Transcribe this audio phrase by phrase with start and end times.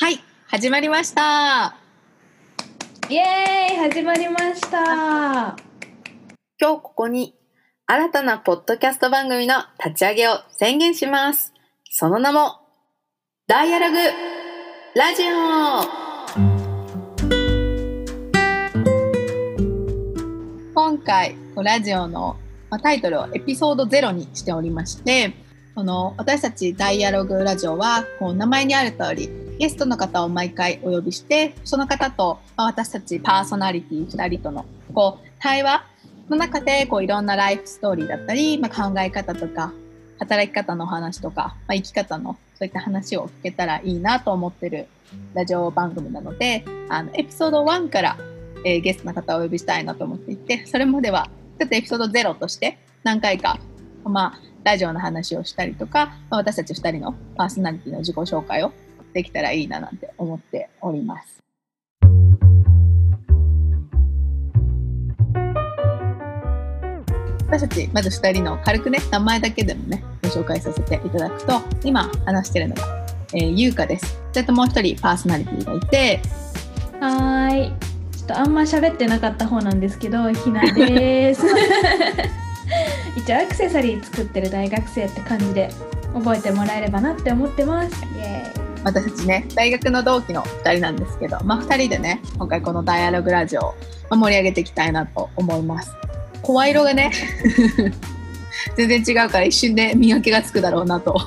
[0.00, 1.76] はい、始まりました。
[3.08, 5.56] イエーイ始まりました
[6.60, 7.34] 今日ここに
[7.84, 11.52] 新たなポッドキャスト番組の立ち上げを宣言します。
[11.90, 12.60] その名も、
[13.48, 13.96] ダイアログ
[14.94, 15.82] ラジオ
[20.74, 22.36] 今回、ラジオの
[22.70, 25.32] まあタイトルをエピソード0にしておりまして、
[25.78, 35.84] この私たちダイアログラジオはこう名前にある通りゲストの方を毎回お呼びしてその方とま私たちパーソナリティ2人とのこう対話
[36.28, 39.72] の中でこういろんなライフストーリーだったり、まあ、考え方とか
[40.18, 44.88] 働き方の話とか、まあ、生き方のそういった話を聞けたらいいなと思ってる
[45.32, 48.16] ラジオ番組なのであのエピソード1から、
[48.64, 53.60] えーゲストの方をお呼びしたいなと思っていてそれまではちょっとエピソード0として何回か、
[54.02, 58.72] まあ、ラジオの話をしたりとか、まあ、私たち2人のパーソナリティの自己紹介を
[59.14, 61.38] できたらいいななんて思っております。
[67.46, 74.20] 私たちまず2人の軽くね名前だけでもねご紹介させていただくと今話してるのが、えー、ゆうかです。
[74.32, 76.20] それともう1人パーソナリティがいて
[77.00, 77.72] はーい
[78.14, 81.46] ちょっとあんま喋ってなかった方なんですけどひなです
[83.16, 85.70] 一応アクセサリー作ってる大学生って感じで
[86.14, 87.90] 覚えてもらえればなって思ってます。
[88.16, 88.44] イエ
[88.84, 93.74] 私たちね大学の同期の2人なんですけど、まあ、2人でね今回この「ダイアログラジオ」を
[94.10, 95.90] まあ盛り上げていきたいなと思います。
[96.42, 97.10] 声色がね
[98.76, 101.20] 全然違うから一瞬で見分けがつくだろうなと。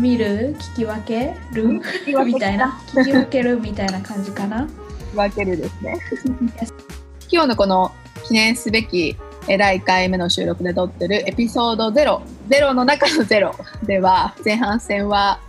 [0.00, 0.54] 見る？
[0.58, 1.80] 聞き分ける？
[2.24, 2.78] みたいな？
[2.88, 4.68] 聞き分けるみたいな感じかな？
[5.14, 5.96] 分けるですね。
[7.30, 7.92] 今日のこの
[8.26, 15.40] 記念すべきえー第1回目の収録で撮ってるエピソード0、0の中の0では前半戦は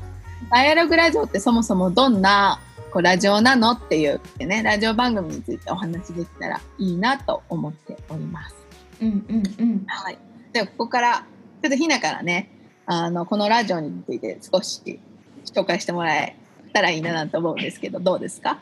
[0.51, 2.61] ダイアログラジオってそもそもどんな
[2.91, 8.55] こうラジオなのっていうね、ラジオ番組についてお話できたらいいなと思っております。
[9.01, 10.17] うんうんうんはい。
[10.53, 11.25] ではここから
[11.61, 12.49] ちょっとひなからね、
[12.85, 14.99] あのこのラジオについて少し
[15.45, 16.35] 紹介してもらえ
[16.73, 18.59] たらいいなと思うんですけど、どうですか？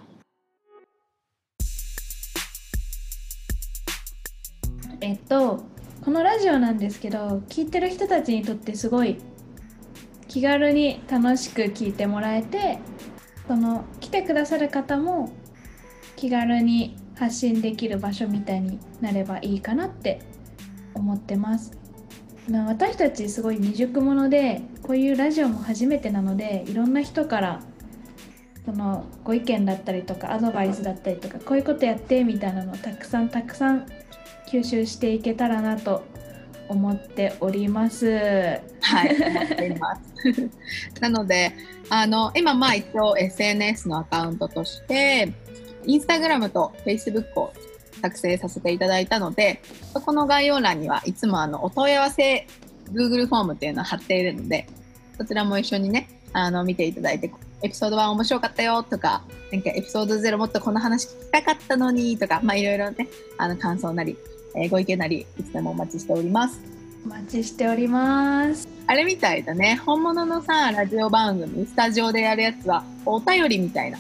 [5.27, 5.63] と
[6.03, 9.17] このラジオなんですけど聞いてる人たちにとってすごい
[10.27, 12.79] 気軽に楽しく聞いてもらえて
[13.47, 15.31] その来てくださる方も
[16.15, 20.21] 気軽に発信できる場所みたいになればいいかなって
[20.93, 21.77] 思ってます。
[22.49, 27.59] 私たちすごい未熟者でこういうラジオも初めてなのでいろんな人から
[28.65, 33.85] そのご意見だったりとかアドバイスだったりとかこういうことやってみたいなのをたくさんたくさん
[34.47, 36.03] 吸収していけたらなと
[36.69, 38.07] 思っております。
[38.81, 40.49] はい、思っています。
[41.01, 41.53] なので、
[41.89, 45.33] あの、今、まあ一応 SNS のアカウントとして、
[45.85, 47.53] インスタグラムと Facebook を
[48.01, 49.61] 作成させていただいたので、
[49.93, 52.47] そこの概要欄にはいつもあの、お問い合わせ
[52.91, 54.67] Google フォームっていうのを貼っているので、
[55.17, 57.31] そちらも一緒にね、あの、見ていただいて、
[57.63, 64.17] エピソード1面白かったよとか、なんかエピソード0もっとこの話聞きたかったのにとか、まあいろいろね、あの、感想なり、
[64.57, 66.59] えーご意見なり、いつでもお待ちしております。
[67.06, 68.68] お待ちしております。
[68.88, 69.79] あれみたいだね。
[69.85, 74.00] 本物のさ、ラジオ番組、スタジオでやるやつは、お便りみたいな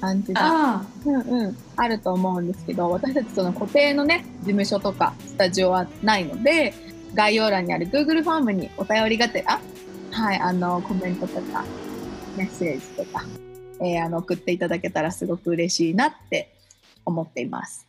[0.00, 6.74] 感じが、あうんうん、あると思うんですけど、私たちその固定のね、事務所とかスタジオはないので、
[7.14, 9.60] 概要欄にある Google フォームにお便りがてら、
[10.10, 11.64] はい、あの、コメントとか、
[12.36, 13.24] メッセージとか、
[13.80, 16.52] えーあの、送っていただけたらすごく嬉しいなって
[17.04, 17.86] 思っています。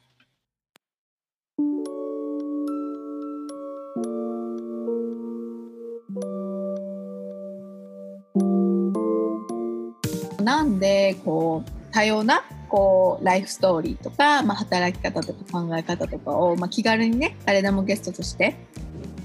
[10.45, 18.56] なんでこう多様なこうライフストーリーとか、まあ、働き方とか考え方とかを、まあ、気軽にね誰でもゲストとして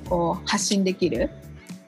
[0.09, 1.31] こう発信できる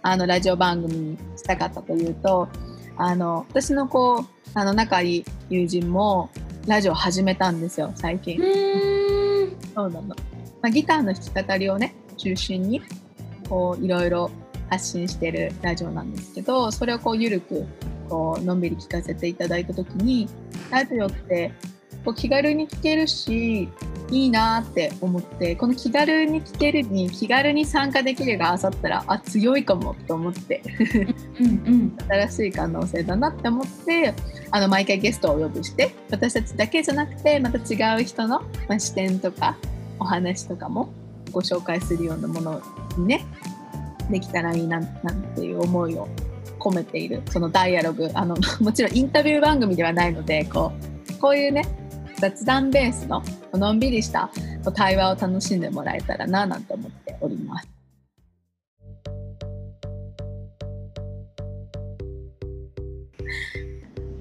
[0.02, 2.48] あのラジオ番組にしたかったというと
[2.96, 6.30] あの私のこうあの仲いい友人も
[6.66, 8.38] ラジオ始めたんですよ最近。
[9.74, 10.08] そうなの。
[10.08, 10.14] ま
[10.68, 12.82] あ、ギターの弾き語りをね、中心に、
[13.48, 14.30] こう、いろいろ
[14.70, 17.66] 発信してるラジオなんですけど、それをこう、ゆるく、
[18.12, 20.28] こう、のんびり聞かせていただいたときに、
[20.70, 21.50] ラジオって、
[22.04, 23.70] こう、気軽に聞けるし、
[24.10, 30.62] いいなって思って、この気軽に聞けるに、気軽に参加できるがあさったら、あ、強いかもと思って、
[31.40, 31.96] うんうん。
[32.06, 34.12] 新しい可能性だなって思って
[34.50, 39.56] あの毎回ゲストをお呼びして私たちだけじゃなくてまた違う人の、まあ、視点とか
[39.98, 40.92] お話とかも
[41.30, 42.62] ご紹介するようなもの
[42.98, 43.24] にね
[44.10, 46.08] できたらいいななんていう思いを
[46.62, 50.72] 込めているそのダイアログあの もちろんインタビュー番組ではないのでこ
[51.10, 51.64] うこういうね
[52.18, 53.22] 雑談ベースの
[53.52, 54.30] のんびりした
[54.74, 57.68] 対話を楽しんでもらえたらななんて思っております。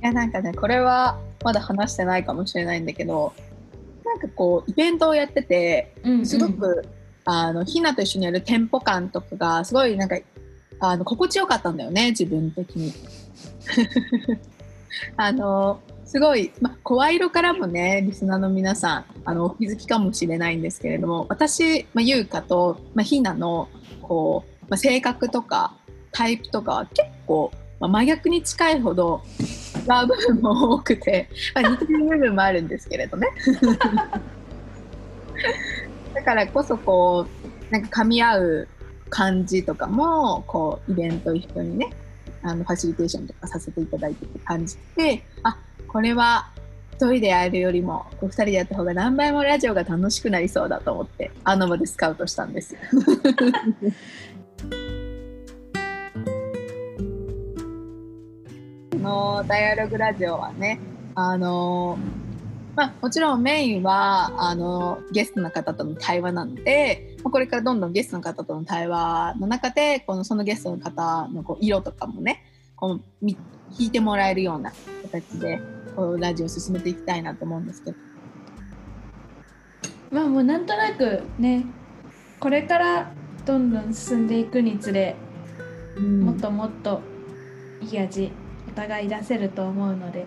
[0.01, 3.33] いやなんかねこれはまだ話してないかもしれないんだけど
[4.03, 5.93] なんかこうイベントをやってて
[6.23, 6.85] すごく、うんうん、
[7.25, 10.17] あのひなと一緒にやるテンポ感とかがすごいなんか
[10.81, 12.91] あの心地よかったんだよね自分的に。
[15.15, 23.69] あのすごい、ま、声色からもねリスナーの皆さんあのお気づきかもしれないんですけれども私、ま、優香と、ま、ひなの
[24.01, 25.73] こう、ま、性格とか
[26.11, 29.21] タイプとかは結構、ま、真逆に近いほど
[29.87, 33.29] 違う部分も多くて、ま似てる部分もあるんですけれどね。
[36.13, 37.25] だからこそこ
[37.69, 38.67] うなんか噛み合う
[39.11, 41.91] 感じとかもこうイベント一緒にね
[42.41, 46.49] あのファシリテーションとかさせていただいてて感じてあこれは
[46.93, 52.75] 1人でやるよりも2人でやった方が何倍もラジオが楽しくなりそうだと思ってあの場でスカウトしたんです。
[59.01, 60.79] のダイアログラジオはね
[61.15, 61.97] あの
[62.75, 72.43] まあ、もちろんメインはあのゲストの方との対話なので、まあ、これからどんどんゲストの方との対話の中でこのそのゲストの方のこう色とかもね
[72.75, 73.35] こう弾
[73.79, 74.73] いてもらえるような
[75.03, 75.61] 形で
[75.95, 77.97] こうラジオを進めていきたいなと思うんですけど。
[80.11, 81.65] まあもうなんとなくね
[82.39, 83.11] これから
[83.45, 85.15] どんどん進んでいくにつれ、
[85.95, 87.01] うん、もっともっと
[87.81, 88.31] いい味
[88.67, 90.25] お互い出せると思うので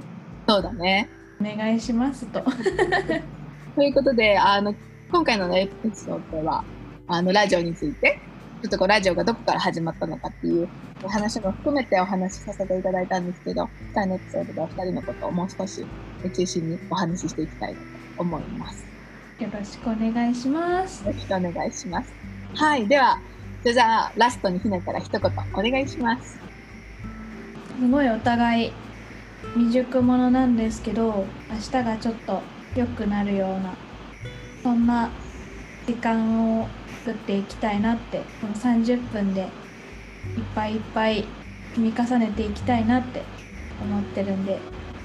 [0.49, 2.43] そうだねお願いしますと。
[3.75, 4.75] ということであの
[5.11, 6.65] 今回の、ね、エピソードは
[7.07, 8.19] あのラジオについて
[8.63, 10.69] ちょっとこうラジオがどこから始まったのかっていう
[11.03, 15.85] お話も含めてお話しさせていただいたんですけど次回のエピソードでは2人のことをもう少し
[16.35, 17.81] 中心にお話ししていきたいと
[18.17, 18.87] 思います。
[19.39, 21.05] よろしくお願いします。
[21.05, 22.15] よろしくお願いします。
[22.55, 23.21] はい、では
[23.63, 26.39] じゃあラストにひなから一言お願いします。
[27.79, 28.73] すごいお互い
[29.55, 32.41] 未熟者なんですけど明日がちょっと
[32.75, 33.75] 良くなるような
[34.63, 35.11] そんな
[35.87, 36.69] 時間を
[37.05, 39.49] 作っていきたいなってこの30分でいっ
[40.55, 41.25] ぱいいっぱい
[41.75, 43.23] 積み重ねていきたいなって
[43.83, 44.53] 思ってるんで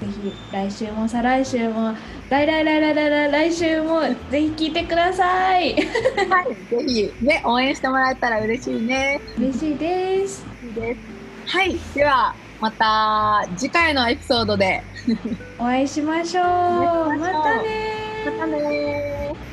[0.00, 1.94] ぜひ来週も再来週も
[2.30, 4.00] 来来来来来来来週も
[4.30, 5.74] ぜひ聞いてください。
[5.74, 9.20] はいぜひね応援してもらえたら嬉しいね。
[9.36, 10.46] 嬉しいです。
[11.46, 14.82] はいではまた次回のエピソードで。
[15.58, 16.44] お会いしましょう。
[16.44, 19.49] またねまたね